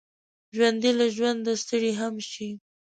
ژوندي 0.55 0.91
له 0.99 1.05
ژونده 1.15 1.53
ستړي 1.63 1.91
هم 1.99 2.15
شي 2.29 2.49